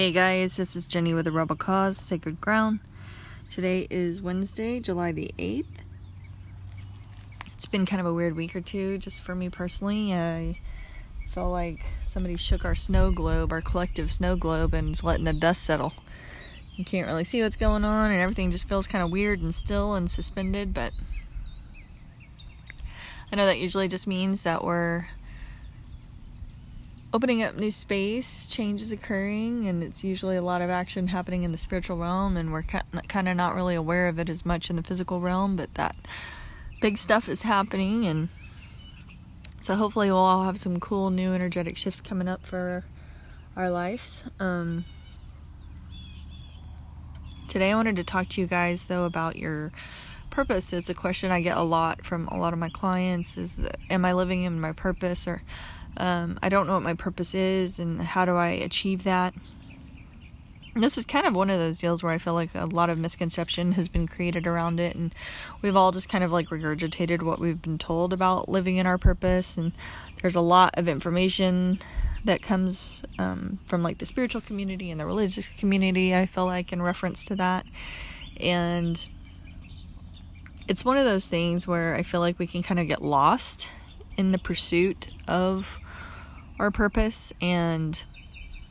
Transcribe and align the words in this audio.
Hey 0.00 0.12
guys, 0.12 0.56
this 0.56 0.76
is 0.76 0.86
Jenny 0.86 1.12
with 1.12 1.26
the 1.26 1.30
Rebel 1.30 1.56
Cause 1.56 1.98
Sacred 1.98 2.40
Ground. 2.40 2.80
Today 3.50 3.86
is 3.90 4.22
Wednesday, 4.22 4.80
July 4.80 5.12
the 5.12 5.30
8th. 5.38 5.82
It's 7.52 7.66
been 7.66 7.84
kind 7.84 8.00
of 8.00 8.06
a 8.06 8.14
weird 8.14 8.34
week 8.34 8.56
or 8.56 8.62
two 8.62 8.96
just 8.96 9.22
for 9.22 9.34
me 9.34 9.50
personally. 9.50 10.14
I 10.14 10.58
feel 11.28 11.50
like 11.50 11.80
somebody 12.02 12.38
shook 12.38 12.64
our 12.64 12.74
snow 12.74 13.10
globe, 13.10 13.52
our 13.52 13.60
collective 13.60 14.10
snow 14.10 14.36
globe, 14.36 14.72
and 14.72 15.04
letting 15.04 15.26
the 15.26 15.34
dust 15.34 15.64
settle. 15.64 15.92
You 16.76 16.86
can't 16.86 17.06
really 17.06 17.22
see 17.22 17.42
what's 17.42 17.56
going 17.56 17.84
on, 17.84 18.10
and 18.10 18.20
everything 18.22 18.50
just 18.50 18.66
feels 18.66 18.86
kind 18.86 19.04
of 19.04 19.10
weird 19.10 19.42
and 19.42 19.54
still 19.54 19.92
and 19.92 20.10
suspended, 20.10 20.72
but 20.72 20.94
I 23.30 23.36
know 23.36 23.44
that 23.44 23.58
usually 23.58 23.86
just 23.86 24.06
means 24.06 24.44
that 24.44 24.64
we're 24.64 25.08
opening 27.12 27.42
up 27.42 27.56
new 27.56 27.70
space, 27.70 28.46
change 28.46 28.80
is 28.80 28.92
occurring, 28.92 29.66
and 29.66 29.82
it's 29.82 30.04
usually 30.04 30.36
a 30.36 30.42
lot 30.42 30.62
of 30.62 30.70
action 30.70 31.08
happening 31.08 31.42
in 31.42 31.52
the 31.52 31.58
spiritual 31.58 31.96
realm, 31.96 32.36
and 32.36 32.52
we're 32.52 32.62
kind 32.62 33.28
of 33.28 33.36
not 33.36 33.54
really 33.54 33.74
aware 33.74 34.08
of 34.08 34.18
it 34.18 34.28
as 34.28 34.46
much 34.46 34.70
in 34.70 34.76
the 34.76 34.82
physical 34.82 35.20
realm, 35.20 35.56
but 35.56 35.74
that 35.74 35.96
big 36.80 36.96
stuff 36.96 37.28
is 37.28 37.42
happening, 37.42 38.06
and 38.06 38.28
so 39.58 39.74
hopefully 39.74 40.10
we'll 40.10 40.18
all 40.18 40.44
have 40.44 40.58
some 40.58 40.78
cool 40.78 41.10
new 41.10 41.34
energetic 41.34 41.76
shifts 41.76 42.00
coming 42.00 42.28
up 42.28 42.46
for 42.46 42.84
our 43.56 43.70
lives. 43.70 44.24
Um, 44.38 44.84
today, 47.48 47.72
I 47.72 47.74
wanted 47.74 47.96
to 47.96 48.04
talk 48.04 48.28
to 48.30 48.40
you 48.40 48.46
guys 48.46 48.86
though 48.86 49.04
about 49.04 49.34
your 49.34 49.72
purpose. 50.30 50.72
It's 50.72 50.88
a 50.88 50.94
question 50.94 51.32
I 51.32 51.40
get 51.40 51.56
a 51.56 51.62
lot 51.62 52.04
from 52.04 52.28
a 52.28 52.38
lot 52.38 52.52
of 52.52 52.60
my 52.60 52.68
clients: 52.68 53.36
is 53.36 53.68
Am 53.90 54.04
I 54.04 54.12
living 54.12 54.44
in 54.44 54.60
my 54.60 54.70
purpose 54.70 55.26
or 55.26 55.42
um, 55.96 56.38
I 56.42 56.48
don't 56.48 56.66
know 56.66 56.74
what 56.74 56.82
my 56.82 56.94
purpose 56.94 57.34
is 57.34 57.78
and 57.78 58.00
how 58.00 58.24
do 58.24 58.36
I 58.36 58.48
achieve 58.48 59.04
that. 59.04 59.34
And 60.74 60.84
this 60.84 60.96
is 60.96 61.04
kind 61.04 61.26
of 61.26 61.34
one 61.34 61.50
of 61.50 61.58
those 61.58 61.78
deals 61.78 62.02
where 62.02 62.12
I 62.12 62.18
feel 62.18 62.34
like 62.34 62.54
a 62.54 62.64
lot 62.64 62.90
of 62.90 62.98
misconception 62.98 63.72
has 63.72 63.88
been 63.88 64.06
created 64.06 64.46
around 64.46 64.78
it, 64.78 64.94
and 64.94 65.12
we've 65.62 65.74
all 65.74 65.90
just 65.90 66.08
kind 66.08 66.22
of 66.22 66.30
like 66.30 66.48
regurgitated 66.48 67.22
what 67.22 67.40
we've 67.40 67.60
been 67.60 67.76
told 67.76 68.12
about 68.12 68.48
living 68.48 68.76
in 68.76 68.86
our 68.86 68.96
purpose. 68.96 69.58
And 69.58 69.72
there's 70.22 70.36
a 70.36 70.40
lot 70.40 70.70
of 70.74 70.86
information 70.86 71.80
that 72.24 72.40
comes 72.40 73.02
um, 73.18 73.58
from 73.66 73.82
like 73.82 73.98
the 73.98 74.06
spiritual 74.06 74.40
community 74.40 74.92
and 74.92 75.00
the 75.00 75.06
religious 75.06 75.48
community, 75.48 76.14
I 76.14 76.26
feel 76.26 76.46
like, 76.46 76.72
in 76.72 76.80
reference 76.80 77.24
to 77.24 77.36
that. 77.36 77.66
And 78.38 79.08
it's 80.68 80.84
one 80.84 80.96
of 80.96 81.04
those 81.04 81.26
things 81.26 81.66
where 81.66 81.96
I 81.96 82.02
feel 82.02 82.20
like 82.20 82.38
we 82.38 82.46
can 82.46 82.62
kind 82.62 82.78
of 82.78 82.86
get 82.86 83.02
lost 83.02 83.68
in 84.20 84.32
the 84.32 84.38
pursuit 84.38 85.08
of 85.26 85.80
our 86.60 86.70
purpose 86.70 87.32
and 87.40 88.04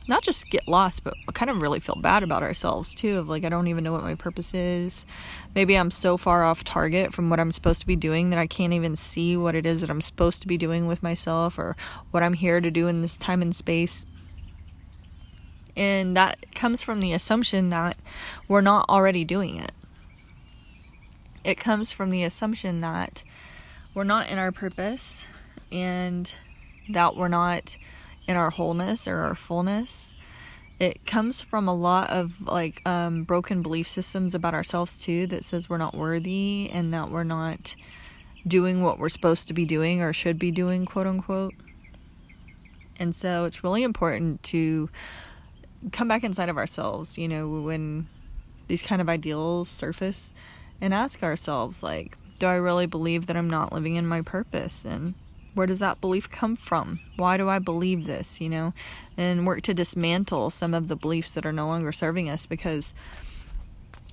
not 0.08 0.22
just 0.22 0.48
get 0.48 0.66
lost, 0.66 1.04
but 1.04 1.14
kind 1.34 1.50
of 1.50 1.60
really 1.60 1.80
feel 1.80 1.96
bad 1.96 2.22
about 2.22 2.42
ourselves 2.42 2.94
too. 2.94 3.18
Of 3.18 3.28
like, 3.28 3.44
I 3.44 3.48
don't 3.48 3.66
even 3.66 3.84
know 3.84 3.92
what 3.92 4.02
my 4.02 4.14
purpose 4.14 4.54
is. 4.54 5.04
Maybe 5.54 5.76
I'm 5.76 5.90
so 5.90 6.16
far 6.16 6.44
off 6.44 6.64
target 6.64 7.12
from 7.12 7.30
what 7.30 7.38
I'm 7.38 7.52
supposed 7.52 7.80
to 7.80 7.86
be 7.86 7.96
doing 7.96 8.30
that 8.30 8.38
I 8.38 8.46
can't 8.46 8.72
even 8.72 8.96
see 8.96 9.36
what 9.36 9.54
it 9.54 9.66
is 9.66 9.82
that 9.82 9.90
I'm 9.90 10.00
supposed 10.00 10.40
to 10.42 10.48
be 10.48 10.56
doing 10.56 10.86
with 10.86 11.02
myself 11.02 11.58
or 11.58 11.76
what 12.10 12.22
I'm 12.22 12.32
here 12.32 12.60
to 12.60 12.70
do 12.70 12.88
in 12.88 13.02
this 13.02 13.16
time 13.16 13.42
and 13.42 13.54
space. 13.54 14.06
And 15.76 16.16
that 16.16 16.54
comes 16.54 16.82
from 16.82 17.00
the 17.00 17.12
assumption 17.12 17.70
that 17.70 17.96
we're 18.48 18.60
not 18.60 18.88
already 18.88 19.24
doing 19.24 19.58
it. 19.58 19.72
It 21.44 21.56
comes 21.56 21.92
from 21.92 22.10
the 22.10 22.22
assumption 22.22 22.80
that 22.80 23.24
we're 23.94 24.04
not 24.04 24.28
in 24.28 24.38
our 24.38 24.52
purpose 24.52 25.26
and 25.72 26.32
that 26.88 27.16
we're 27.16 27.28
not 27.28 27.76
in 28.26 28.36
our 28.36 28.50
wholeness 28.50 29.08
or 29.08 29.18
our 29.18 29.34
fullness. 29.34 30.14
It 30.78 31.04
comes 31.04 31.42
from 31.42 31.68
a 31.68 31.74
lot 31.74 32.10
of 32.10 32.40
like 32.40 32.86
um, 32.88 33.24
broken 33.24 33.60
belief 33.60 33.86
systems 33.86 34.34
about 34.34 34.54
ourselves 34.54 35.02
too 35.02 35.26
that 35.26 35.44
says 35.44 35.68
we're 35.68 35.78
not 35.78 35.94
worthy 35.94 36.70
and 36.72 36.92
that 36.94 37.10
we're 37.10 37.24
not 37.24 37.76
doing 38.46 38.82
what 38.82 38.98
we're 38.98 39.10
supposed 39.10 39.48
to 39.48 39.54
be 39.54 39.64
doing 39.64 40.00
or 40.00 40.12
should 40.12 40.38
be 40.38 40.50
doing, 40.50 40.86
quote 40.86 41.06
unquote. 41.06 41.54
And 42.98 43.14
so 43.14 43.44
it's 43.44 43.64
really 43.64 43.82
important 43.82 44.42
to 44.44 44.90
come 45.92 46.08
back 46.08 46.24
inside 46.24 46.48
of 46.48 46.56
ourselves, 46.56 47.16
you 47.16 47.28
know, 47.28 47.48
when 47.48 48.06
these 48.68 48.82
kind 48.82 49.00
of 49.00 49.08
ideals 49.08 49.68
surface 49.68 50.32
and 50.80 50.94
ask 50.94 51.22
ourselves, 51.22 51.82
like, 51.82 52.16
do 52.38 52.46
I 52.46 52.54
really 52.54 52.86
believe 52.86 53.26
that 53.26 53.36
I'm 53.36 53.50
not 53.50 53.72
living 53.72 53.96
in 53.96 54.06
my 54.06 54.22
purpose? 54.22 54.84
And 54.84 55.14
where 55.54 55.66
does 55.66 55.80
that 55.80 56.00
belief 56.00 56.30
come 56.30 56.54
from? 56.54 57.00
Why 57.16 57.36
do 57.36 57.48
I 57.48 57.58
believe 57.58 58.06
this, 58.06 58.40
you 58.40 58.48
know? 58.48 58.72
And 59.16 59.46
work 59.46 59.62
to 59.62 59.74
dismantle 59.74 60.50
some 60.50 60.74
of 60.74 60.88
the 60.88 60.96
beliefs 60.96 61.34
that 61.34 61.46
are 61.46 61.52
no 61.52 61.66
longer 61.66 61.92
serving 61.92 62.28
us 62.28 62.46
because 62.46 62.94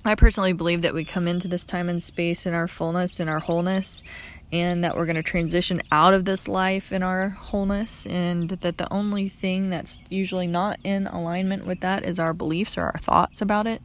I 0.04 0.14
personally 0.14 0.52
believe 0.52 0.82
that 0.82 0.94
we 0.94 1.04
come 1.04 1.28
into 1.28 1.48
this 1.48 1.64
time 1.64 1.88
and 1.88 2.02
space 2.02 2.46
in 2.46 2.54
our 2.54 2.68
fullness 2.68 3.20
and 3.20 3.28
our 3.28 3.40
wholeness 3.40 4.02
and 4.50 4.82
that 4.82 4.96
we're 4.96 5.06
going 5.06 5.16
to 5.16 5.22
transition 5.22 5.82
out 5.92 6.14
of 6.14 6.24
this 6.24 6.48
life 6.48 6.92
in 6.92 7.02
our 7.02 7.30
wholeness 7.30 8.06
and 8.06 8.48
that 8.48 8.78
the 8.78 8.92
only 8.92 9.28
thing 9.28 9.70
that's 9.70 9.98
usually 10.08 10.46
not 10.46 10.78
in 10.82 11.06
alignment 11.06 11.66
with 11.66 11.80
that 11.80 12.04
is 12.04 12.18
our 12.18 12.32
beliefs 12.32 12.78
or 12.78 12.84
our 12.84 12.98
thoughts 12.98 13.42
about 13.42 13.66
it. 13.66 13.82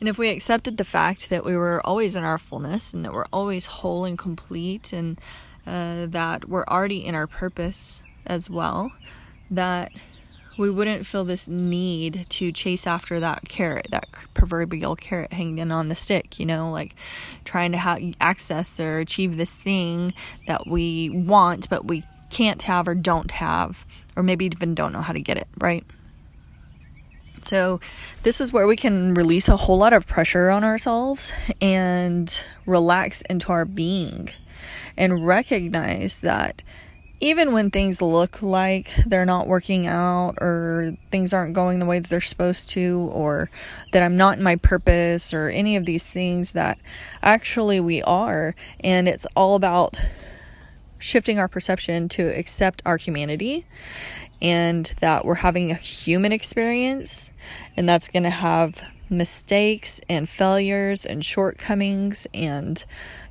And 0.00 0.08
if 0.08 0.18
we 0.18 0.28
accepted 0.30 0.76
the 0.76 0.84
fact 0.84 1.30
that 1.30 1.44
we 1.44 1.56
were 1.56 1.80
always 1.86 2.16
in 2.16 2.24
our 2.24 2.38
fullness 2.38 2.92
and 2.92 3.04
that 3.04 3.12
we're 3.12 3.26
always 3.32 3.66
whole 3.66 4.04
and 4.04 4.18
complete 4.18 4.92
and 4.92 5.18
uh, 5.66 6.06
that 6.06 6.48
we're 6.48 6.64
already 6.66 7.04
in 7.04 7.14
our 7.14 7.26
purpose 7.26 8.02
as 8.26 8.48
well, 8.48 8.92
that 9.50 9.92
we 10.58 10.70
wouldn't 10.70 11.06
feel 11.06 11.24
this 11.24 11.48
need 11.48 12.26
to 12.30 12.50
chase 12.50 12.86
after 12.86 13.20
that 13.20 13.48
carrot, 13.48 13.88
that 13.90 14.06
proverbial 14.32 14.96
carrot 14.96 15.32
hanging 15.32 15.70
on 15.70 15.88
the 15.88 15.96
stick, 15.96 16.38
you 16.38 16.46
know, 16.46 16.70
like 16.70 16.94
trying 17.44 17.72
to 17.72 17.78
have 17.78 18.00
access 18.20 18.80
or 18.80 18.98
achieve 18.98 19.36
this 19.36 19.56
thing 19.56 20.12
that 20.46 20.66
we 20.66 21.10
want, 21.10 21.68
but 21.68 21.84
we 21.84 22.04
can't 22.30 22.62
have 22.62 22.88
or 22.88 22.94
don't 22.94 23.32
have, 23.32 23.84
or 24.16 24.22
maybe 24.22 24.46
even 24.46 24.74
don't 24.74 24.92
know 24.92 25.02
how 25.02 25.12
to 25.12 25.20
get 25.20 25.36
it, 25.36 25.48
right? 25.58 25.84
So, 27.42 27.80
this 28.22 28.40
is 28.40 28.52
where 28.52 28.66
we 28.66 28.76
can 28.76 29.14
release 29.14 29.48
a 29.48 29.56
whole 29.56 29.78
lot 29.78 29.92
of 29.92 30.06
pressure 30.06 30.50
on 30.50 30.64
ourselves 30.64 31.32
and 31.60 32.44
relax 32.64 33.22
into 33.22 33.52
our 33.52 33.64
being 33.64 34.30
and 34.96 35.26
recognize 35.26 36.20
that 36.20 36.62
even 37.18 37.52
when 37.52 37.70
things 37.70 38.02
look 38.02 38.42
like 38.42 38.92
they're 39.06 39.24
not 39.24 39.46
working 39.46 39.86
out 39.86 40.34
or 40.40 40.94
things 41.10 41.32
aren't 41.32 41.54
going 41.54 41.78
the 41.78 41.86
way 41.86 41.98
that 41.98 42.08
they're 42.10 42.20
supposed 42.20 42.68
to 42.70 43.08
or 43.12 43.50
that 43.92 44.02
I'm 44.02 44.16
not 44.16 44.36
in 44.36 44.44
my 44.44 44.56
purpose 44.56 45.32
or 45.32 45.48
any 45.48 45.76
of 45.76 45.86
these 45.86 46.10
things 46.10 46.52
that 46.52 46.78
actually 47.22 47.80
we 47.80 48.02
are. 48.02 48.54
And 48.80 49.08
it's 49.08 49.26
all 49.34 49.54
about 49.54 49.98
shifting 50.98 51.38
our 51.38 51.48
perception 51.48 52.08
to 52.08 52.26
accept 52.38 52.82
our 52.84 52.96
humanity 52.96 53.64
and 54.42 54.92
that 55.00 55.24
we're 55.24 55.36
having 55.36 55.70
a 55.70 55.74
human 55.74 56.32
experience 56.32 57.30
and 57.76 57.88
that's 57.88 58.08
going 58.08 58.22
to 58.24 58.30
have 58.30 58.82
mistakes 59.08 60.00
and 60.08 60.28
failures 60.28 61.06
and 61.06 61.24
shortcomings 61.24 62.26
and 62.34 62.84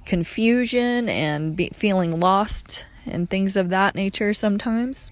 confusion 0.05 1.09
and 1.09 1.55
be, 1.55 1.69
feeling 1.73 2.19
lost 2.19 2.85
and 3.05 3.29
things 3.29 3.55
of 3.55 3.69
that 3.69 3.95
nature 3.95 4.33
sometimes. 4.33 5.11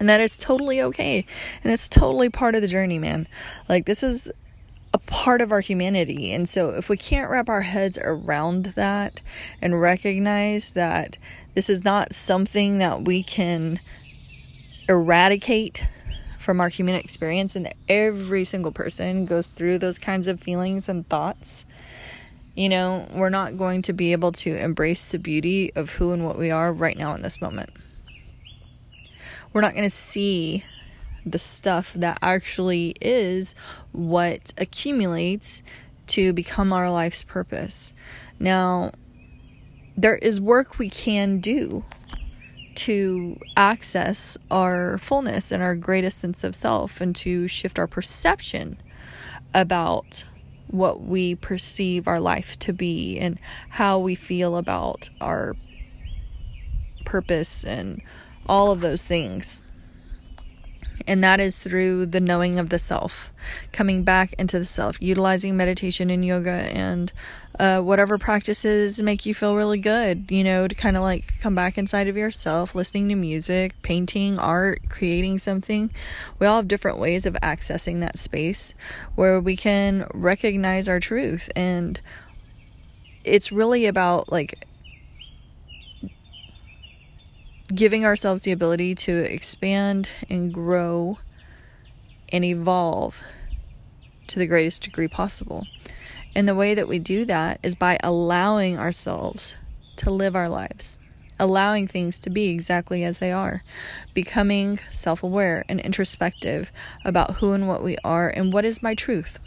And 0.00 0.08
that 0.08 0.20
is 0.20 0.38
totally 0.38 0.80
okay. 0.80 1.26
And 1.62 1.72
it's 1.72 1.88
totally 1.88 2.30
part 2.30 2.54
of 2.54 2.62
the 2.62 2.68
journey, 2.68 2.98
man. 2.98 3.26
Like, 3.68 3.86
this 3.86 4.02
is 4.02 4.30
a 4.94 4.98
part 4.98 5.40
of 5.40 5.52
our 5.52 5.60
humanity. 5.60 6.32
And 6.32 6.48
so, 6.48 6.70
if 6.70 6.88
we 6.88 6.96
can't 6.96 7.30
wrap 7.30 7.48
our 7.48 7.62
heads 7.62 7.98
around 8.02 8.66
that 8.66 9.22
and 9.60 9.80
recognize 9.80 10.72
that 10.72 11.18
this 11.54 11.68
is 11.68 11.84
not 11.84 12.12
something 12.12 12.78
that 12.78 13.04
we 13.04 13.22
can 13.22 13.80
eradicate 14.88 15.84
from 16.38 16.60
our 16.60 16.68
human 16.68 16.94
experience, 16.94 17.54
and 17.56 17.72
every 17.88 18.44
single 18.44 18.72
person 18.72 19.26
goes 19.26 19.50
through 19.50 19.78
those 19.78 19.98
kinds 19.98 20.26
of 20.26 20.40
feelings 20.40 20.88
and 20.88 21.06
thoughts. 21.08 21.66
You 22.58 22.68
know, 22.68 23.06
we're 23.12 23.28
not 23.28 23.56
going 23.56 23.82
to 23.82 23.92
be 23.92 24.10
able 24.10 24.32
to 24.32 24.56
embrace 24.56 25.12
the 25.12 25.18
beauty 25.20 25.72
of 25.76 25.90
who 25.90 26.10
and 26.10 26.26
what 26.26 26.36
we 26.36 26.50
are 26.50 26.72
right 26.72 26.98
now 26.98 27.14
in 27.14 27.22
this 27.22 27.40
moment. 27.40 27.70
We're 29.52 29.60
not 29.60 29.74
going 29.74 29.84
to 29.84 29.90
see 29.90 30.64
the 31.24 31.38
stuff 31.38 31.92
that 31.92 32.18
actually 32.20 32.96
is 33.00 33.54
what 33.92 34.52
accumulates 34.58 35.62
to 36.08 36.32
become 36.32 36.72
our 36.72 36.90
life's 36.90 37.22
purpose. 37.22 37.94
Now, 38.40 38.90
there 39.96 40.16
is 40.16 40.40
work 40.40 40.80
we 40.80 40.90
can 40.90 41.38
do 41.38 41.84
to 42.74 43.38
access 43.56 44.36
our 44.50 44.98
fullness 44.98 45.52
and 45.52 45.62
our 45.62 45.76
greatest 45.76 46.18
sense 46.18 46.42
of 46.42 46.56
self 46.56 47.00
and 47.00 47.14
to 47.14 47.46
shift 47.46 47.78
our 47.78 47.86
perception 47.86 48.78
about 49.54 50.24
what 50.68 51.02
we 51.02 51.34
perceive 51.34 52.06
our 52.06 52.20
life 52.20 52.58
to 52.60 52.72
be 52.72 53.18
and 53.18 53.38
how 53.70 53.98
we 53.98 54.14
feel 54.14 54.56
about 54.56 55.10
our 55.20 55.56
purpose 57.04 57.64
and 57.64 58.02
all 58.46 58.70
of 58.70 58.80
those 58.80 59.04
things. 59.04 59.60
And 61.08 61.24
that 61.24 61.40
is 61.40 61.58
through 61.58 62.06
the 62.06 62.20
knowing 62.20 62.58
of 62.58 62.68
the 62.68 62.78
self, 62.78 63.32
coming 63.72 64.04
back 64.04 64.34
into 64.34 64.58
the 64.58 64.66
self, 64.66 65.00
utilizing 65.00 65.56
meditation 65.56 66.10
and 66.10 66.22
yoga 66.22 66.50
and 66.50 67.10
uh, 67.58 67.80
whatever 67.80 68.18
practices 68.18 69.00
make 69.02 69.24
you 69.24 69.32
feel 69.32 69.56
really 69.56 69.78
good, 69.78 70.30
you 70.30 70.44
know, 70.44 70.68
to 70.68 70.74
kind 70.74 70.98
of 70.98 71.02
like 71.02 71.40
come 71.40 71.54
back 71.54 71.78
inside 71.78 72.08
of 72.08 72.16
yourself, 72.16 72.74
listening 72.74 73.08
to 73.08 73.14
music, 73.14 73.80
painting, 73.80 74.38
art, 74.38 74.82
creating 74.90 75.38
something. 75.38 75.90
We 76.38 76.46
all 76.46 76.56
have 76.56 76.68
different 76.68 76.98
ways 76.98 77.24
of 77.24 77.32
accessing 77.42 78.00
that 78.00 78.18
space 78.18 78.74
where 79.14 79.40
we 79.40 79.56
can 79.56 80.06
recognize 80.12 80.90
our 80.90 81.00
truth. 81.00 81.50
And 81.56 82.02
it's 83.24 83.50
really 83.50 83.86
about 83.86 84.30
like 84.30 84.67
giving 87.74 88.04
ourselves 88.04 88.44
the 88.44 88.52
ability 88.52 88.94
to 88.94 89.16
expand 89.16 90.08
and 90.30 90.52
grow 90.52 91.18
and 92.30 92.44
evolve 92.44 93.22
to 94.26 94.38
the 94.38 94.46
greatest 94.46 94.82
degree 94.82 95.08
possible. 95.08 95.66
And 96.34 96.48
the 96.48 96.54
way 96.54 96.74
that 96.74 96.88
we 96.88 96.98
do 96.98 97.24
that 97.24 97.58
is 97.62 97.74
by 97.74 97.98
allowing 98.02 98.78
ourselves 98.78 99.56
to 99.96 100.10
live 100.10 100.36
our 100.36 100.48
lives, 100.48 100.98
allowing 101.38 101.86
things 101.86 102.18
to 102.20 102.30
be 102.30 102.48
exactly 102.48 103.04
as 103.04 103.18
they 103.18 103.32
are, 103.32 103.62
becoming 104.14 104.78
self 104.90 105.22
aware 105.22 105.64
and 105.68 105.80
introspective 105.80 106.70
about 107.04 107.36
who 107.36 107.52
and 107.52 107.66
what 107.66 107.82
we 107.82 107.96
are 108.04 108.28
and 108.28 108.52
what 108.52 108.64
is 108.64 108.82
my 108.82 108.94
truth. 108.94 109.38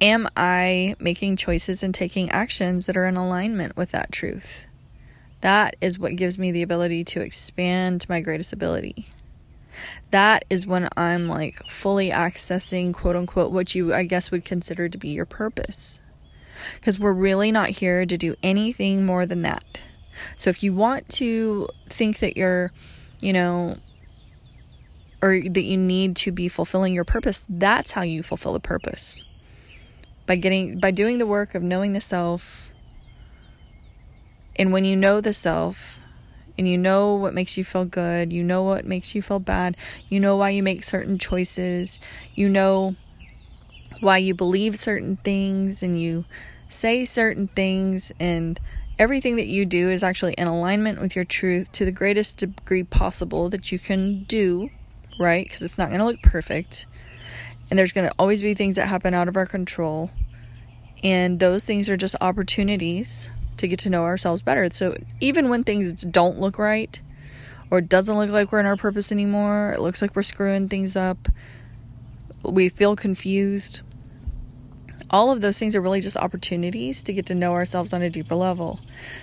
Am 0.00 0.28
I 0.36 0.96
making 0.98 1.36
choices 1.36 1.82
and 1.82 1.94
taking 1.94 2.30
actions 2.30 2.86
that 2.86 2.96
are 2.96 3.06
in 3.06 3.16
alignment 3.16 3.76
with 3.76 3.90
that 3.92 4.12
truth? 4.12 4.66
That 5.42 5.76
is 5.80 5.98
what 5.98 6.16
gives 6.16 6.38
me 6.38 6.50
the 6.50 6.62
ability 6.62 7.04
to 7.04 7.20
expand 7.20 8.06
my 8.08 8.20
greatest 8.20 8.52
ability. 8.52 9.08
That 10.10 10.44
is 10.48 10.66
when 10.66 10.88
I'm 10.96 11.28
like 11.28 11.66
fully 11.68 12.10
accessing, 12.10 12.94
quote 12.94 13.16
unquote, 13.16 13.52
what 13.52 13.74
you, 13.74 13.92
I 13.92 14.04
guess, 14.04 14.30
would 14.30 14.44
consider 14.44 14.88
to 14.88 14.98
be 14.98 15.10
your 15.10 15.26
purpose. 15.26 16.00
Because 16.74 16.98
we're 16.98 17.12
really 17.12 17.50
not 17.50 17.70
here 17.70 18.06
to 18.06 18.16
do 18.16 18.36
anything 18.42 19.04
more 19.04 19.26
than 19.26 19.42
that. 19.42 19.80
So 20.36 20.48
if 20.50 20.62
you 20.62 20.72
want 20.72 21.08
to 21.10 21.68
think 21.88 22.18
that 22.20 22.36
you're, 22.36 22.70
you 23.20 23.32
know, 23.32 23.78
or 25.20 25.40
that 25.40 25.62
you 25.62 25.76
need 25.76 26.14
to 26.16 26.30
be 26.30 26.48
fulfilling 26.48 26.94
your 26.94 27.04
purpose, 27.04 27.44
that's 27.48 27.92
how 27.92 28.02
you 28.02 28.22
fulfill 28.22 28.52
the 28.52 28.60
purpose. 28.60 29.24
By 30.26 30.36
getting, 30.36 30.78
by 30.78 30.92
doing 30.92 31.18
the 31.18 31.26
work 31.26 31.54
of 31.56 31.62
knowing 31.62 31.94
the 31.94 32.00
self, 32.00 32.71
and 34.56 34.72
when 34.72 34.84
you 34.84 34.96
know 34.96 35.20
the 35.20 35.32
self 35.32 35.98
and 36.58 36.68
you 36.68 36.76
know 36.76 37.14
what 37.14 37.34
makes 37.34 37.56
you 37.56 37.64
feel 37.64 37.84
good, 37.84 38.32
you 38.32 38.44
know 38.44 38.62
what 38.62 38.84
makes 38.84 39.14
you 39.14 39.22
feel 39.22 39.38
bad, 39.38 39.76
you 40.08 40.20
know 40.20 40.36
why 40.36 40.50
you 40.50 40.62
make 40.62 40.82
certain 40.82 41.18
choices, 41.18 41.98
you 42.34 42.48
know 42.48 42.94
why 44.00 44.18
you 44.18 44.34
believe 44.34 44.76
certain 44.76 45.16
things 45.18 45.82
and 45.82 46.00
you 46.00 46.24
say 46.68 47.04
certain 47.04 47.48
things 47.48 48.12
and 48.18 48.58
everything 48.98 49.36
that 49.36 49.46
you 49.46 49.64
do 49.64 49.90
is 49.90 50.02
actually 50.02 50.34
in 50.34 50.46
alignment 50.46 51.00
with 51.00 51.16
your 51.16 51.24
truth 51.24 51.72
to 51.72 51.84
the 51.84 51.92
greatest 51.92 52.38
degree 52.38 52.82
possible 52.82 53.48
that 53.48 53.72
you 53.72 53.78
can 53.78 54.24
do, 54.24 54.70
right? 55.18 55.44
Because 55.44 55.62
it's 55.62 55.78
not 55.78 55.88
going 55.88 56.00
to 56.00 56.04
look 56.04 56.20
perfect. 56.22 56.86
And 57.70 57.78
there's 57.78 57.92
going 57.92 58.08
to 58.08 58.14
always 58.18 58.42
be 58.42 58.54
things 58.54 58.76
that 58.76 58.88
happen 58.88 59.14
out 59.14 59.28
of 59.28 59.36
our 59.36 59.46
control. 59.46 60.10
And 61.02 61.40
those 61.40 61.64
things 61.64 61.88
are 61.88 61.96
just 61.96 62.14
opportunities 62.20 63.30
to 63.56 63.68
get 63.68 63.78
to 63.80 63.90
know 63.90 64.04
ourselves 64.04 64.42
better. 64.42 64.68
So 64.70 64.96
even 65.20 65.48
when 65.48 65.64
things 65.64 65.92
don't 66.02 66.38
look 66.38 66.58
right, 66.58 67.00
or 67.70 67.78
it 67.78 67.88
doesn't 67.88 68.16
look 68.16 68.30
like 68.30 68.52
we're 68.52 68.60
in 68.60 68.66
our 68.66 68.76
purpose 68.76 69.12
anymore, 69.12 69.72
it 69.72 69.80
looks 69.80 70.02
like 70.02 70.14
we're 70.14 70.22
screwing 70.22 70.68
things 70.68 70.96
up, 70.96 71.28
we 72.42 72.68
feel 72.68 72.96
confused. 72.96 73.82
All 75.10 75.30
of 75.30 75.40
those 75.40 75.58
things 75.58 75.76
are 75.76 75.80
really 75.80 76.00
just 76.00 76.16
opportunities 76.16 77.02
to 77.04 77.12
get 77.12 77.26
to 77.26 77.34
know 77.34 77.52
ourselves 77.52 77.92
on 77.92 78.02
a 78.02 78.10
deeper 78.10 78.34
level. 78.34 78.80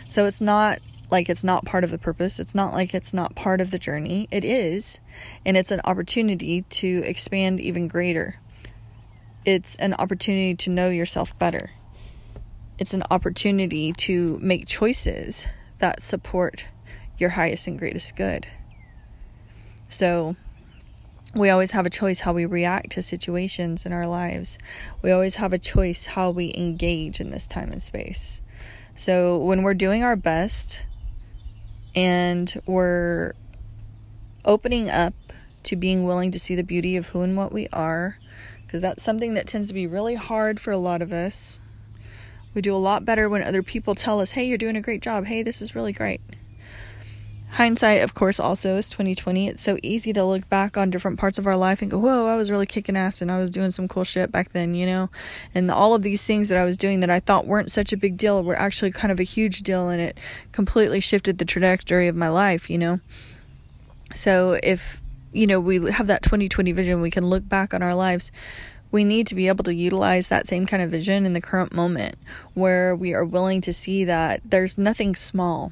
So 0.08 0.26
it's 0.26 0.42
not 0.42 0.80
like 1.12 1.30
it's 1.30 1.44
not 1.44 1.66
part 1.66 1.84
of 1.84 1.92
the 1.92 1.98
purpose. 1.98 2.40
It's 2.40 2.54
not 2.54 2.74
like 2.74 2.94
it's 2.94 3.14
not 3.14 3.36
part 3.36 3.62
of 3.62 3.72
the 3.72 3.80
journey. 3.80 4.28
It 4.31 4.46
is. 4.46 5.00
And 5.46 5.58
it's 5.58 5.72
an 5.72 5.81
opportunity 5.84 6.62
to 6.62 7.04
expand 7.06 7.60
even 7.60 7.88
greater. 7.88 8.40
It's 9.46 9.76
an 9.78 9.96
opportunity 9.96 10.56
to 10.56 10.70
know 10.70 10.90
yourself 10.90 11.38
better 11.40 11.72
it's 12.80 12.94
an 12.94 13.04
opportunity 13.12 13.92
to 13.92 14.40
make 14.42 14.66
choices 14.66 15.46
that 15.80 16.02
support 16.02 16.66
your 17.18 17.31
highest 17.31 17.68
and 17.68 17.78
greatest 17.78 18.16
good. 18.16 18.48
So, 19.90 20.38
we 21.36 21.50
always 21.50 21.72
have 21.72 21.86
a 21.86 21.90
choice 21.90 22.22
how 22.22 22.31
we 22.34 22.46
react 22.46 22.92
to 22.94 23.04
situations 23.04 23.86
in 23.86 23.92
our 23.92 24.08
lives. 24.08 24.58
We 25.02 25.12
always 25.12 25.36
have 25.36 25.52
a 25.52 25.60
choice 25.60 26.08
how 26.08 26.31
we 26.31 26.54
engage 26.56 27.20
in 27.20 27.31
this 27.31 27.48
time 27.48 27.70
and 27.72 27.81
space. 27.81 28.42
So, 28.96 29.38
when 29.38 29.62
we're 29.64 29.74
doing 29.74 30.02
our 30.02 30.16
best 30.16 30.86
and 31.94 32.62
we're 32.66 33.34
opening 34.46 34.90
up 34.90 35.14
to 35.64 35.76
being 35.76 36.06
willing 36.06 36.31
to 36.31 36.40
see 36.40 36.56
the 36.56 36.64
beauty 36.64 36.96
of 36.96 37.08
who 37.08 37.24
and 37.24 37.36
what 37.36 37.52
we 37.52 37.68
are, 37.74 38.18
because 38.66 38.81
that's 38.81 39.04
something 39.04 39.34
that 39.34 39.48
tends 39.48 39.68
to 39.68 39.74
be 39.74 39.86
really 39.86 40.16
hard 40.16 40.62
for 40.62 40.72
a 40.72 40.78
lot 40.78 41.02
of 41.02 41.12
us 41.12 41.60
we 42.54 42.62
do 42.62 42.75
a 42.75 42.78
lot 42.78 43.06
better 43.06 43.30
when 43.30 43.44
other 43.44 43.63
people 43.63 43.96
tell 43.96 44.19
us, 44.19 44.31
"Hey, 44.31 44.46
you're 44.46 44.57
doing 44.57 44.75
a 44.75 44.81
great 44.81 45.01
job. 45.01 45.25
Hey, 45.25 45.44
this 45.44 45.62
is 45.62 45.75
really 45.75 45.94
great." 45.94 46.22
Hindsight, 47.54 48.04
of 48.04 48.13
course, 48.13 48.40
also 48.40 48.78
is 48.78 48.90
2020. 48.92 49.48
It's 49.48 49.62
so 49.62 49.80
easy 49.81 50.13
to 50.13 50.24
look 50.24 50.48
back 50.50 50.78
on 50.78 50.92
different 50.92 51.18
parts 51.18 51.40
of 51.40 51.48
our 51.48 51.57
life 51.57 51.81
and 51.81 51.90
go, 51.90 51.98
"Whoa, 51.98 52.28
I 52.28 52.36
was 52.36 52.51
really 52.51 52.68
kicking 52.68 52.96
ass 52.96 53.24
and 53.24 53.31
I 53.31 53.40
was 53.40 53.50
doing 53.50 53.72
some 53.72 53.88
cool 53.88 54.04
shit 54.04 54.31
back 54.31 54.54
then," 54.54 54.75
you 54.75 54.86
know? 54.86 55.10
And 55.56 55.72
all 55.72 55.96
of 55.96 56.04
these 56.04 56.24
things 56.24 56.50
that 56.50 56.60
I 56.60 56.66
was 56.66 56.78
doing 56.78 57.00
that 57.00 57.10
I 57.10 57.19
thought 57.19 57.48
weren't 57.48 57.72
such 57.72 57.92
a 57.92 57.98
big 57.98 58.18
deal 58.18 58.44
were 58.44 58.57
actually 58.57 58.92
kind 58.92 59.12
of 59.12 59.19
a 59.19 59.24
huge 59.24 59.63
deal 59.63 59.90
and 59.90 60.00
it 60.00 60.18
completely 60.52 61.00
shifted 61.00 61.40
the 61.40 61.45
trajectory 61.45 62.07
of 62.07 62.16
my 62.16 62.30
life, 62.30 62.69
you 62.69 62.78
know? 62.78 63.00
So, 64.13 64.60
if 64.62 65.02
you 65.31 65.48
know, 65.48 65.60
we 65.60 65.92
have 65.92 66.07
that 66.07 66.24
2020 66.24 66.72
vision, 66.72 67.02
we 67.02 67.12
can 67.12 67.25
look 67.25 67.48
back 67.48 67.74
on 67.74 67.84
our 67.84 67.94
lives 67.94 68.31
we 68.91 69.03
need 69.03 69.27
to 69.27 69.36
be 69.36 69.47
able 69.47 69.63
to 69.63 69.74
utilize 69.74 70.30
that 70.30 70.47
same 70.47 70.65
kind 70.65 70.81
of 70.81 70.89
vision 70.89 71.25
in 71.25 71.33
the 71.33 71.41
current 71.41 71.74
moment 71.74 72.15
where 72.53 72.95
we 72.95 73.13
are 73.13 73.25
willing 73.25 73.62
to 73.62 73.74
see 73.74 74.03
that 74.03 74.41
there's 74.44 74.77
nothing 74.77 75.15
small. 75.15 75.71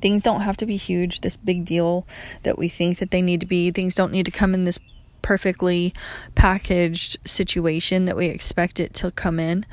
Things 0.00 0.22
don't 0.22 0.42
have 0.42 0.56
to 0.58 0.66
be 0.66 0.76
huge, 0.76 1.20
this 1.20 1.36
big 1.36 1.64
deal 1.64 2.06
that 2.42 2.56
we 2.56 2.68
think 2.68 2.98
that 2.98 3.10
they 3.10 3.20
need 3.20 3.40
to 3.40 3.46
be. 3.46 3.70
Things 3.70 3.94
don't 3.94 4.12
need 4.12 4.24
to 4.26 4.30
come 4.30 4.54
in 4.54 4.64
this 4.64 4.78
perfectly 5.22 5.92
packaged 6.34 7.18
situation 7.28 8.06
that 8.06 8.16
we 8.16 8.26
expect 8.26 8.80
it 8.80 8.94
to 8.94 9.10
come 9.10 9.38
in 9.38 9.66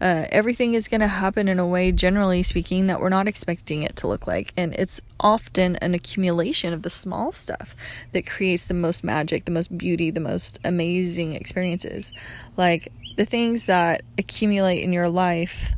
uh, 0.00 0.24
everything 0.30 0.74
is 0.74 0.88
going 0.88 1.00
to 1.00 1.06
happen 1.06 1.46
in 1.46 1.58
a 1.58 1.66
way, 1.66 1.92
generally 1.92 2.42
speaking, 2.42 2.86
that 2.86 3.00
we're 3.00 3.10
not 3.10 3.28
expecting 3.28 3.82
it 3.82 3.96
to 3.96 4.08
look 4.08 4.26
like. 4.26 4.52
And 4.56 4.74
it's 4.74 5.00
often 5.18 5.76
an 5.76 5.94
accumulation 5.94 6.72
of 6.72 6.82
the 6.82 6.90
small 6.90 7.32
stuff 7.32 7.76
that 8.12 8.26
creates 8.26 8.68
the 8.68 8.74
most 8.74 9.04
magic, 9.04 9.44
the 9.44 9.50
most 9.50 9.76
beauty, 9.76 10.10
the 10.10 10.20
most 10.20 10.58
amazing 10.64 11.34
experiences. 11.34 12.14
Like 12.56 12.92
the 13.16 13.26
things 13.26 13.66
that 13.66 14.02
accumulate 14.16 14.82
in 14.82 14.92
your 14.92 15.08
life 15.08 15.72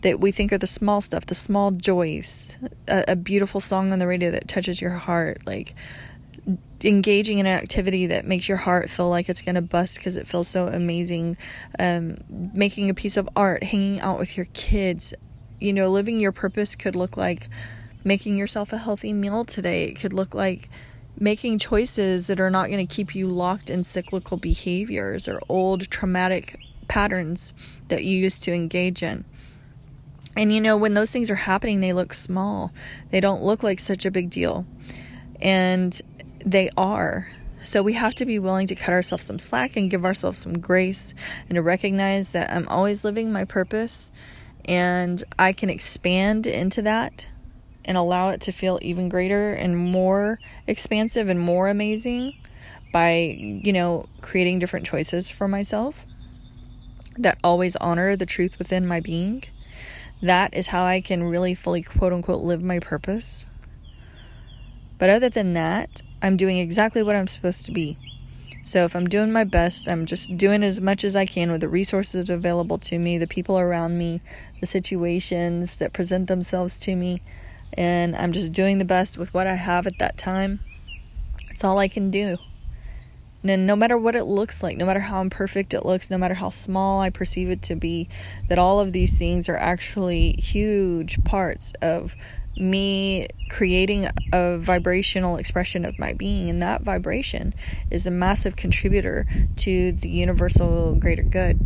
that 0.00 0.18
we 0.18 0.32
think 0.32 0.52
are 0.52 0.58
the 0.58 0.66
small 0.66 1.00
stuff, 1.00 1.26
the 1.26 1.34
small 1.34 1.70
joys, 1.70 2.58
a, 2.88 3.04
a 3.08 3.16
beautiful 3.16 3.60
song 3.60 3.92
on 3.92 4.00
the 4.00 4.06
radio 4.06 4.32
that 4.32 4.48
touches 4.48 4.80
your 4.80 4.90
heart, 4.90 5.46
like 5.46 5.74
engaging 6.84 7.38
in 7.38 7.46
an 7.46 7.58
activity 7.58 8.06
that 8.06 8.26
makes 8.26 8.48
your 8.48 8.58
heart 8.58 8.90
feel 8.90 9.08
like 9.08 9.28
it's 9.28 9.42
going 9.42 9.54
to 9.54 9.62
bust 9.62 9.98
because 9.98 10.16
it 10.16 10.26
feels 10.26 10.48
so 10.48 10.68
amazing, 10.68 11.36
um, 11.78 12.18
making 12.28 12.90
a 12.90 12.94
piece 12.94 13.16
of 13.16 13.28
art, 13.36 13.64
hanging 13.64 14.00
out 14.00 14.18
with 14.18 14.36
your 14.36 14.46
kids, 14.52 15.14
you 15.60 15.72
know, 15.72 15.88
living 15.88 16.20
your 16.20 16.32
purpose 16.32 16.74
could 16.74 16.96
look 16.96 17.16
like 17.16 17.48
making 18.04 18.36
yourself 18.36 18.72
a 18.72 18.78
healthy 18.78 19.12
meal 19.12 19.44
today. 19.44 19.84
It 19.84 19.98
could 19.98 20.12
look 20.12 20.34
like 20.34 20.68
making 21.18 21.58
choices 21.58 22.26
that 22.26 22.40
are 22.40 22.50
not 22.50 22.68
going 22.68 22.84
to 22.84 22.94
keep 22.94 23.14
you 23.14 23.28
locked 23.28 23.70
in 23.70 23.84
cyclical 23.84 24.36
behaviors 24.36 25.28
or 25.28 25.40
old 25.48 25.88
traumatic 25.90 26.58
patterns 26.88 27.52
that 27.88 28.04
you 28.04 28.18
used 28.18 28.42
to 28.42 28.52
engage 28.52 29.02
in. 29.02 29.24
And 30.36 30.52
you 30.52 30.60
know, 30.60 30.76
when 30.76 30.94
those 30.94 31.12
things 31.12 31.30
are 31.30 31.36
happening, 31.36 31.80
they 31.80 31.92
look 31.92 32.14
small. 32.14 32.72
They 33.10 33.20
don't 33.20 33.42
look 33.42 33.62
like 33.62 33.78
such 33.78 34.04
a 34.04 34.10
big 34.10 34.30
deal. 34.30 34.66
And 35.40 36.00
they 36.44 36.70
are. 36.76 37.28
So 37.62 37.82
we 37.82 37.92
have 37.94 38.14
to 38.16 38.26
be 38.26 38.38
willing 38.38 38.66
to 38.66 38.74
cut 38.74 38.92
ourselves 38.92 39.24
some 39.24 39.38
slack 39.38 39.76
and 39.76 39.90
give 39.90 40.04
ourselves 40.04 40.40
some 40.40 40.58
grace 40.58 41.14
and 41.48 41.54
to 41.54 41.62
recognize 41.62 42.32
that 42.32 42.50
I'm 42.50 42.66
always 42.68 43.04
living 43.04 43.32
my 43.32 43.44
purpose 43.44 44.10
and 44.64 45.22
I 45.38 45.52
can 45.52 45.70
expand 45.70 46.46
into 46.46 46.82
that 46.82 47.28
and 47.84 47.96
allow 47.96 48.30
it 48.30 48.40
to 48.42 48.52
feel 48.52 48.78
even 48.82 49.08
greater 49.08 49.52
and 49.52 49.76
more 49.76 50.38
expansive 50.66 51.28
and 51.28 51.38
more 51.38 51.68
amazing 51.68 52.34
by, 52.92 53.36
you 53.38 53.72
know, 53.72 54.06
creating 54.20 54.58
different 54.58 54.86
choices 54.86 55.30
for 55.30 55.48
myself 55.48 56.04
that 57.16 57.38
always 57.44 57.76
honor 57.76 58.16
the 58.16 58.26
truth 58.26 58.58
within 58.58 58.86
my 58.86 59.00
being. 59.00 59.44
That 60.20 60.54
is 60.54 60.68
how 60.68 60.84
I 60.84 61.00
can 61.00 61.24
really 61.24 61.54
fully, 61.54 61.82
quote 61.82 62.12
unquote, 62.12 62.42
live 62.42 62.62
my 62.62 62.78
purpose. 62.78 63.46
But 64.98 65.10
other 65.10 65.28
than 65.28 65.54
that, 65.54 66.02
I'm 66.22 66.36
doing 66.36 66.58
exactly 66.58 67.02
what 67.02 67.16
I'm 67.16 67.26
supposed 67.26 67.66
to 67.66 67.72
be. 67.72 67.98
So 68.62 68.84
if 68.84 68.94
I'm 68.94 69.06
doing 69.06 69.32
my 69.32 69.42
best, 69.42 69.88
I'm 69.88 70.06
just 70.06 70.36
doing 70.36 70.62
as 70.62 70.80
much 70.80 71.02
as 71.02 71.16
I 71.16 71.26
can 71.26 71.50
with 71.50 71.60
the 71.60 71.68
resources 71.68 72.30
available 72.30 72.78
to 72.78 72.98
me, 72.98 73.18
the 73.18 73.26
people 73.26 73.58
around 73.58 73.98
me, 73.98 74.20
the 74.60 74.66
situations 74.66 75.78
that 75.78 75.92
present 75.92 76.28
themselves 76.28 76.78
to 76.80 76.94
me, 76.94 77.22
and 77.72 78.14
I'm 78.14 78.32
just 78.32 78.52
doing 78.52 78.78
the 78.78 78.84
best 78.84 79.18
with 79.18 79.34
what 79.34 79.48
I 79.48 79.56
have 79.56 79.86
at 79.88 79.98
that 79.98 80.16
time. 80.16 80.60
It's 81.50 81.64
all 81.64 81.78
I 81.78 81.88
can 81.88 82.08
do. 82.10 82.38
And 83.42 83.66
no 83.66 83.74
matter 83.74 83.98
what 83.98 84.14
it 84.14 84.24
looks 84.24 84.62
like, 84.62 84.76
no 84.76 84.86
matter 84.86 85.00
how 85.00 85.20
imperfect 85.20 85.74
it 85.74 85.84
looks, 85.84 86.08
no 86.08 86.18
matter 86.18 86.34
how 86.34 86.48
small 86.48 87.00
I 87.00 87.10
perceive 87.10 87.50
it 87.50 87.62
to 87.62 87.74
be, 87.74 88.08
that 88.48 88.58
all 88.58 88.78
of 88.78 88.92
these 88.92 89.18
things 89.18 89.48
are 89.48 89.56
actually 89.56 90.34
huge 90.34 91.24
parts 91.24 91.72
of 91.82 92.14
me 92.56 93.28
creating 93.48 94.08
a 94.32 94.58
vibrational 94.58 95.36
expression 95.36 95.84
of 95.84 95.98
my 95.98 96.12
being, 96.12 96.50
and 96.50 96.62
that 96.62 96.82
vibration 96.82 97.54
is 97.90 98.06
a 98.06 98.10
massive 98.10 98.56
contributor 98.56 99.26
to 99.56 99.92
the 99.92 100.08
universal 100.08 100.94
greater 100.94 101.22
good. 101.22 101.58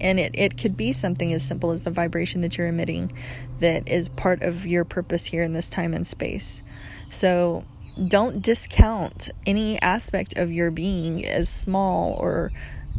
And 0.00 0.20
it, 0.20 0.34
it 0.34 0.58
could 0.58 0.76
be 0.76 0.92
something 0.92 1.32
as 1.32 1.42
simple 1.42 1.70
as 1.70 1.84
the 1.84 1.90
vibration 1.90 2.42
that 2.42 2.58
you're 2.58 2.66
emitting 2.66 3.12
that 3.60 3.88
is 3.88 4.08
part 4.10 4.42
of 4.42 4.66
your 4.66 4.84
purpose 4.84 5.26
here 5.26 5.42
in 5.42 5.52
this 5.52 5.70
time 5.70 5.94
and 5.94 6.06
space. 6.06 6.62
So 7.08 7.64
don't 8.06 8.42
discount 8.42 9.30
any 9.46 9.80
aspect 9.80 10.36
of 10.36 10.52
your 10.52 10.70
being 10.70 11.24
as 11.24 11.48
small 11.48 12.12
or 12.20 12.52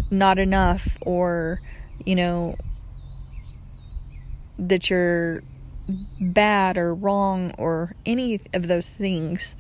not 0.10 0.40
enough 0.40 0.98
or, 1.02 1.60
you 2.04 2.16
know, 2.16 2.56
that 4.58 4.90
you're 4.90 5.44
bad 6.20 6.78
or 6.78 6.94
wrong 6.94 7.52
or 7.58 7.94
any 8.06 8.42
of 8.54 8.68
those 8.68 8.92
things. 8.92 9.56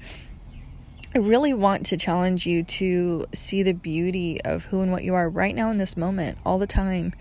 I 1.15 1.19
really 1.19 1.53
want 1.53 1.85
to 1.87 1.97
challenge 1.97 2.45
you 2.45 2.63
to 2.63 3.25
see 3.33 3.63
the 3.63 3.73
beauty 3.73 4.41
of 4.43 4.65
who 4.65 4.81
and 4.81 4.91
what 4.91 5.03
you 5.03 5.15
are 5.15 5.29
right 5.29 5.55
now 5.55 5.71
in 5.71 5.77
this 5.77 5.97
moment, 5.97 6.37
all 6.45 6.59
the 6.59 6.67
time, 6.67 7.13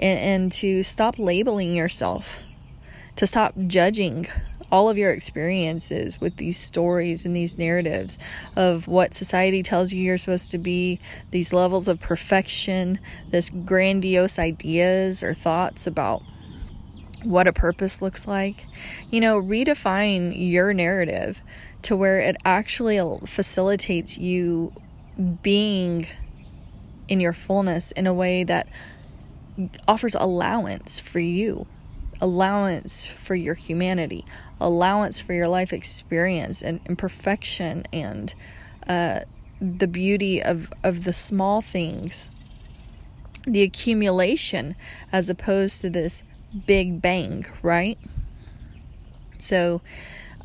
and, 0.00 0.18
and 0.18 0.52
to 0.52 0.82
stop 0.82 1.18
labeling 1.18 1.74
yourself, 1.74 2.42
to 3.16 3.26
stop 3.26 3.54
judging 3.66 4.26
all 4.72 4.88
of 4.88 4.98
your 4.98 5.12
experiences 5.12 6.20
with 6.20 6.36
these 6.38 6.56
stories 6.56 7.24
and 7.24 7.36
these 7.36 7.56
narratives 7.56 8.18
of 8.56 8.88
what 8.88 9.14
society 9.14 9.62
tells 9.62 9.92
you 9.92 10.02
you're 10.02 10.18
supposed 10.18 10.50
to 10.50 10.58
be, 10.58 10.98
these 11.30 11.52
levels 11.52 11.88
of 11.88 12.00
perfection, 12.00 12.98
this 13.30 13.50
grandiose 13.50 14.38
ideas 14.38 15.22
or 15.22 15.34
thoughts 15.34 15.86
about 15.86 16.22
what 17.26 17.46
a 17.46 17.52
purpose 17.52 18.00
looks 18.00 18.28
like. 18.28 18.66
You 19.10 19.20
know, 19.20 19.40
redefine 19.40 20.32
your 20.34 20.72
narrative 20.72 21.42
to 21.82 21.96
where 21.96 22.20
it 22.20 22.36
actually 22.44 23.00
facilitates 23.26 24.16
you 24.16 24.72
being 25.42 26.06
in 27.08 27.20
your 27.20 27.32
fullness 27.32 27.92
in 27.92 28.06
a 28.06 28.14
way 28.14 28.44
that 28.44 28.68
offers 29.88 30.14
allowance 30.14 31.00
for 31.00 31.20
you, 31.20 31.66
allowance 32.20 33.06
for 33.06 33.34
your 33.34 33.54
humanity, 33.54 34.24
allowance 34.60 35.20
for 35.20 35.32
your 35.32 35.48
life 35.48 35.72
experience 35.72 36.62
and 36.62 36.80
imperfection 36.86 37.84
and 37.92 38.34
uh, 38.88 39.20
the 39.60 39.88
beauty 39.88 40.42
of, 40.42 40.70
of 40.84 41.04
the 41.04 41.12
small 41.12 41.62
things, 41.62 42.28
the 43.44 43.62
accumulation 43.62 44.76
as 45.12 45.30
opposed 45.30 45.80
to 45.80 45.90
this 45.90 46.22
big 46.66 47.02
bang, 47.02 47.46
right? 47.62 47.98
So, 49.38 49.82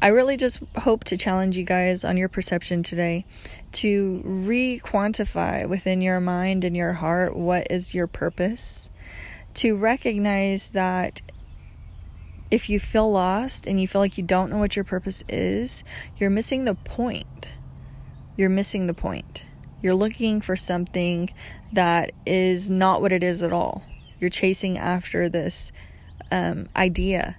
I 0.03 0.07
really 0.07 0.35
just 0.35 0.61
hope 0.79 1.03
to 1.05 1.17
challenge 1.17 1.55
you 1.57 1.63
guys 1.63 2.03
on 2.03 2.17
your 2.17 2.27
perception 2.27 2.81
today 2.81 3.23
to 3.73 4.21
re 4.25 4.81
quantify 4.83 5.67
within 5.67 6.01
your 6.01 6.19
mind 6.19 6.63
and 6.63 6.75
your 6.75 6.93
heart 6.93 7.35
what 7.35 7.67
is 7.69 7.93
your 7.93 8.07
purpose, 8.07 8.89
to 9.55 9.77
recognize 9.77 10.71
that 10.71 11.21
if 12.49 12.67
you 12.67 12.79
feel 12.79 13.11
lost 13.11 13.67
and 13.67 13.79
you 13.79 13.87
feel 13.87 14.01
like 14.01 14.17
you 14.17 14.23
don't 14.23 14.49
know 14.49 14.57
what 14.57 14.75
your 14.75 14.85
purpose 14.85 15.23
is, 15.29 15.83
you're 16.17 16.31
missing 16.31 16.65
the 16.65 16.75
point. 16.75 17.53
You're 18.35 18.49
missing 18.49 18.87
the 18.87 18.95
point. 18.95 19.45
You're 19.83 19.95
looking 19.95 20.41
for 20.41 20.55
something 20.55 21.31
that 21.71 22.11
is 22.25 22.71
not 22.71 23.01
what 23.01 23.11
it 23.11 23.23
is 23.23 23.43
at 23.43 23.53
all. 23.53 23.83
You're 24.19 24.31
chasing 24.31 24.79
after 24.79 25.29
this 25.29 25.71
um, 26.31 26.69
idea 26.75 27.35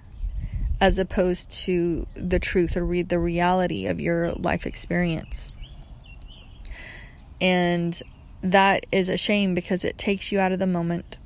as 0.79 0.99
opposed 0.99 1.49
to 1.49 2.05
the 2.13 2.39
truth 2.39 2.75
or 2.75 2.85
read 2.85 3.09
the 3.09 3.19
reality 3.19 3.87
of 3.87 4.01
your 4.01 4.33
life 4.33 4.65
experience. 4.65 5.51
And 7.39 8.01
that 8.41 8.85
is 8.91 9.09
a 9.09 9.17
shame 9.17 9.55
because 9.55 9.85
it 9.85 9.97
takes 9.97 10.31
you 10.31 10.39
out 10.39 10.51
of 10.51 10.59
the 10.59 10.67
moment. 10.67 11.17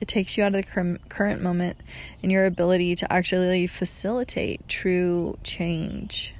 It 0.00 0.08
takes 0.08 0.36
you 0.36 0.44
out 0.44 0.54
of 0.54 0.64
the 0.64 0.98
current 1.08 1.42
moment 1.42 1.78
and 2.22 2.30
your 2.30 2.46
ability 2.46 2.96
to 2.96 3.12
actually 3.12 3.66
facilitate 3.66 4.66
true 4.68 5.38
change. 5.42 6.34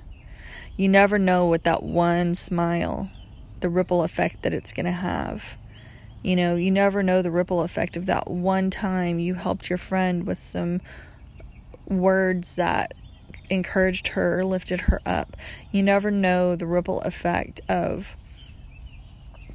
You 0.76 0.88
never 0.88 1.18
know 1.18 1.46
what 1.46 1.64
that 1.64 1.82
one 1.82 2.34
smile, 2.34 3.10
the 3.60 3.68
ripple 3.68 4.02
effect 4.02 4.42
that 4.42 4.52
it's 4.52 4.72
going 4.72 4.86
to 4.86 4.92
have. 4.92 5.56
You 6.22 6.36
know, 6.36 6.56
you 6.56 6.70
never 6.70 7.02
know 7.02 7.22
the 7.22 7.30
ripple 7.30 7.62
effect 7.62 7.96
of 7.96 8.06
that 8.06 8.28
one 8.28 8.70
time 8.70 9.18
you 9.18 9.34
helped 9.34 9.70
your 9.70 9.78
friend 9.78 10.26
with 10.26 10.38
some 10.38 10.80
words 11.86 12.56
that 12.56 12.94
encouraged 13.48 14.08
her, 14.08 14.44
lifted 14.44 14.82
her 14.82 15.00
up. 15.06 15.36
You 15.70 15.82
never 15.82 16.10
know 16.10 16.56
the 16.56 16.66
ripple 16.66 17.00
effect 17.02 17.60
of 17.68 18.16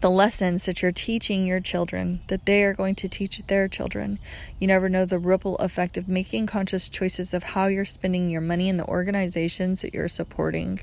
the 0.02 0.10
lessons 0.10 0.66
that 0.66 0.82
you're 0.82 0.92
teaching 0.92 1.46
your 1.46 1.60
children, 1.60 2.22
that 2.28 2.48
they 2.48 2.64
are 2.64 2.74
going 2.74 2.96
to 2.96 3.08
teach 3.08 3.40
their 3.46 3.68
children. 3.68 4.18
You 4.60 4.66
never 4.66 4.90
know 4.90 5.06
the 5.06 5.20
ripple 5.20 5.58
effect 5.58 5.96
of 5.96 6.08
making 6.08 6.48
conscious 6.48 6.90
choices 6.90 7.36
of 7.36 7.44
how 7.44 7.68
you're 7.68 7.86
spending 7.86 8.30
your 8.30 8.42
money 8.42 8.68
in 8.68 8.78
the 8.78 8.88
organizations 8.88 9.84
that 9.84 9.94
you're 9.94 10.08
supporting. 10.08 10.80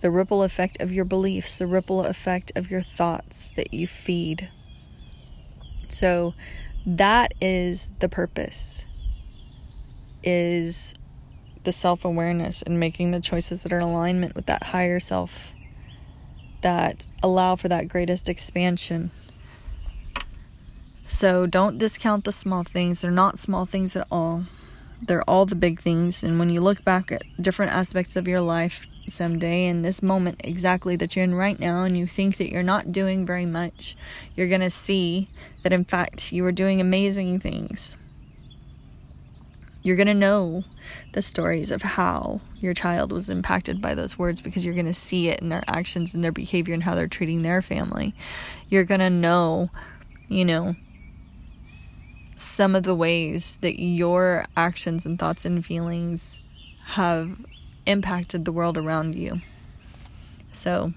The 0.00 0.10
ripple 0.10 0.42
effect 0.42 0.80
of 0.80 0.92
your 0.92 1.04
beliefs, 1.04 1.58
the 1.58 1.66
ripple 1.66 2.04
effect 2.04 2.52
of 2.56 2.70
your 2.70 2.80
thoughts 2.80 3.52
that 3.52 3.74
you 3.74 3.86
feed. 3.86 4.50
So 5.88 6.34
that 6.86 7.34
is 7.40 7.90
the 7.98 8.08
purpose 8.08 8.86
is 10.22 10.94
the 11.64 11.72
self-awareness 11.72 12.62
and 12.62 12.80
making 12.80 13.10
the 13.10 13.20
choices 13.20 13.62
that 13.62 13.72
are 13.72 13.80
in 13.80 13.86
alignment 13.86 14.34
with 14.34 14.46
that 14.46 14.64
higher 14.64 15.00
self 15.00 15.52
that 16.62 17.06
allow 17.22 17.56
for 17.56 17.68
that 17.68 17.88
greatest 17.88 18.28
expansion. 18.28 19.10
So 21.08 21.46
don't 21.46 21.78
discount 21.78 22.24
the 22.24 22.32
small 22.32 22.64
things. 22.64 23.00
They're 23.00 23.10
not 23.10 23.38
small 23.38 23.66
things 23.66 23.96
at 23.96 24.06
all. 24.10 24.44
They're 25.02 25.28
all 25.28 25.46
the 25.46 25.54
big 25.54 25.80
things. 25.80 26.22
And 26.22 26.38
when 26.38 26.50
you 26.50 26.60
look 26.60 26.84
back 26.84 27.10
at 27.10 27.22
different 27.40 27.72
aspects 27.72 28.16
of 28.16 28.28
your 28.28 28.40
life, 28.40 28.86
someday 29.08 29.66
in 29.66 29.82
this 29.82 30.02
moment 30.02 30.40
exactly 30.44 30.96
that 30.96 31.16
you're 31.16 31.24
in 31.24 31.34
right 31.34 31.58
now 31.58 31.84
and 31.84 31.96
you 31.96 32.06
think 32.06 32.36
that 32.36 32.50
you're 32.50 32.62
not 32.62 32.92
doing 32.92 33.26
very 33.26 33.46
much, 33.46 33.96
you're 34.36 34.48
going 34.48 34.60
to 34.60 34.70
see 34.70 35.28
that 35.62 35.72
in 35.72 35.84
fact 35.84 36.32
you 36.32 36.44
are 36.44 36.52
doing 36.52 36.80
amazing 36.80 37.40
things. 37.40 37.96
You're 39.82 39.96
going 39.96 40.08
to 40.08 40.14
know 40.14 40.64
the 41.12 41.22
stories 41.22 41.70
of 41.70 41.82
how 41.82 42.42
your 42.60 42.74
child 42.74 43.12
was 43.12 43.30
impacted 43.30 43.80
by 43.80 43.94
those 43.94 44.18
words 44.18 44.40
because 44.40 44.64
you're 44.64 44.74
going 44.74 44.86
to 44.86 44.94
see 44.94 45.28
it 45.28 45.40
in 45.40 45.48
their 45.48 45.64
actions 45.66 46.12
and 46.12 46.22
their 46.22 46.32
behavior 46.32 46.74
and 46.74 46.82
how 46.82 46.94
they're 46.94 47.08
treating 47.08 47.42
their 47.42 47.62
family. 47.62 48.14
You're 48.68 48.84
going 48.84 49.00
to 49.00 49.10
know, 49.10 49.70
you 50.28 50.44
know, 50.44 50.76
some 52.36 52.74
of 52.74 52.82
the 52.82 52.94
ways 52.94 53.58
that 53.62 53.82
your 53.82 54.44
actions 54.56 55.06
and 55.06 55.18
thoughts 55.18 55.44
and 55.44 55.64
feelings 55.64 56.40
have 56.84 57.38
impacted 57.86 58.44
the 58.44 58.52
world 58.52 58.76
around 58.76 59.14
you. 59.14 59.40
So, 60.52 60.92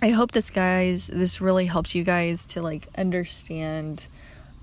I 0.00 0.10
hope 0.10 0.32
this 0.32 0.50
guys 0.50 1.06
this 1.06 1.40
really 1.40 1.66
helps 1.66 1.94
you 1.94 2.02
guys 2.02 2.44
to 2.46 2.62
like 2.62 2.88
understand 2.98 4.08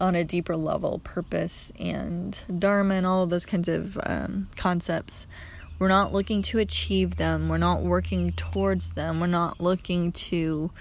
on 0.02 0.16
a 0.16 0.24
deeper 0.24 0.56
level 0.56 1.00
purpose 1.04 1.72
and 1.80 2.42
dharma 2.60 2.96
and 2.96 3.08
all 3.08 3.26
those 3.26 3.46
kinds 3.46 3.68
of 3.68 3.98
um, 4.06 4.50
concepts. 4.56 5.28
We're 5.78 5.88
not 5.88 6.12
looking 6.12 6.42
to 6.44 6.60
achieve 6.60 7.16
them. 7.16 7.48
We're 7.48 7.58
not 7.58 7.82
working 7.82 8.34
towards 8.34 8.94
them. 8.94 9.20
We're 9.20 9.28
not 9.28 9.62
looking 9.62 10.12
to 10.12 10.72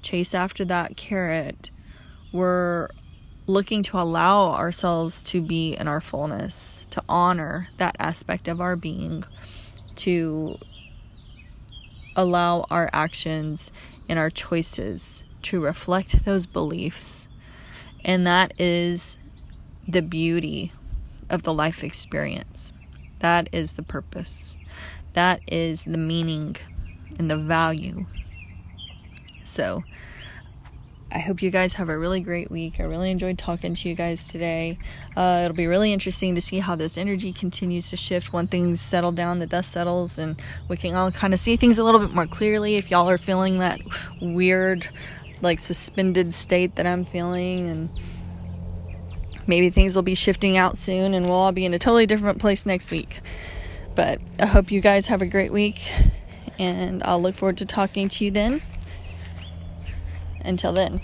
chase 0.00 0.34
after 0.34 0.64
that 0.64 0.96
carrot. 0.96 1.70
We're 2.32 2.88
looking 3.46 3.82
to 3.84 3.98
allow 3.98 4.52
ourselves 4.52 5.22
to 5.24 5.40
be 5.40 5.74
in 5.74 5.88
our 5.88 6.00
fullness, 6.00 6.86
to 6.90 7.02
honor 7.08 7.68
that 7.76 7.96
aspect 7.98 8.48
of 8.48 8.60
our 8.60 8.76
being 8.76 9.24
to 9.96 10.58
allow 12.14 12.64
our 12.70 12.88
actions 12.92 13.70
and 14.08 14.18
our 14.18 14.30
choices 14.30 15.24
to 15.42 15.62
reflect 15.62 16.24
those 16.24 16.46
beliefs. 16.46 17.28
And 18.04 18.26
that 18.26 18.52
is 18.58 19.18
the 19.86 20.02
beauty 20.02 20.72
of 21.28 21.42
the 21.42 21.52
life 21.52 21.84
experience. 21.84 22.72
That 23.20 23.48
is 23.52 23.74
the 23.74 23.82
purpose. 23.82 24.56
That 25.12 25.40
is 25.46 25.84
the 25.84 25.98
meaning 25.98 26.56
and 27.18 27.30
the 27.30 27.36
value. 27.38 28.06
So, 29.44 29.84
I 31.10 31.20
hope 31.20 31.40
you 31.40 31.50
guys 31.50 31.74
have 31.74 31.88
a 31.88 31.96
really 31.96 32.20
great 32.20 32.50
week. 32.50 32.80
I 32.80 32.82
really 32.82 33.12
enjoyed 33.12 33.38
talking 33.38 33.74
to 33.74 33.88
you 33.88 33.94
guys 33.94 34.26
today. 34.26 34.76
Uh, 35.16 35.42
it'll 35.44 35.56
be 35.56 35.68
really 35.68 35.92
interesting 35.92 36.34
to 36.34 36.40
see 36.40 36.58
how 36.58 36.74
this 36.74 36.98
energy 36.98 37.32
continues 37.32 37.90
to 37.90 37.96
shift 37.96 38.32
when 38.32 38.48
things 38.48 38.80
settle 38.80 39.12
down, 39.12 39.38
the 39.38 39.46
dust 39.46 39.70
settles, 39.70 40.18
and 40.18 40.40
we 40.68 40.76
can 40.76 40.94
all 40.96 41.12
kind 41.12 41.32
of 41.32 41.38
see 41.38 41.56
things 41.56 41.78
a 41.78 41.84
little 41.84 42.00
bit 42.00 42.12
more 42.12 42.26
clearly. 42.26 42.74
If 42.74 42.90
y'all 42.90 43.08
are 43.08 43.18
feeling 43.18 43.60
that 43.60 43.80
weird, 44.20 44.88
like 45.42 45.60
suspended 45.60 46.34
state 46.34 46.74
that 46.74 46.86
I'm 46.86 47.04
feeling, 47.04 47.68
and 47.68 47.88
maybe 49.46 49.70
things 49.70 49.94
will 49.94 50.02
be 50.02 50.16
shifting 50.16 50.56
out 50.56 50.76
soon, 50.76 51.14
and 51.14 51.26
we'll 51.26 51.38
all 51.38 51.52
be 51.52 51.64
in 51.64 51.72
a 51.72 51.78
totally 51.78 52.06
different 52.06 52.40
place 52.40 52.66
next 52.66 52.90
week. 52.90 53.20
But 53.94 54.20
I 54.40 54.46
hope 54.46 54.72
you 54.72 54.80
guys 54.80 55.06
have 55.06 55.22
a 55.22 55.26
great 55.26 55.52
week, 55.52 55.80
and 56.58 57.02
I'll 57.04 57.22
look 57.22 57.36
forward 57.36 57.58
to 57.58 57.64
talking 57.64 58.08
to 58.08 58.24
you 58.24 58.32
then. 58.32 58.60
Until 60.46 60.72
then. 60.72 61.00